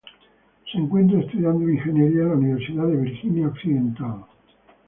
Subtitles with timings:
[0.71, 4.23] Se encuentra estudiando ingeniería en la Universidad de Virginia Occidental.